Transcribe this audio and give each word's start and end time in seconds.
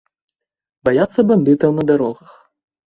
Баяцца 0.89 1.27
бандытаў 1.33 1.71
на 1.83 1.91
дарогах. 1.93 2.29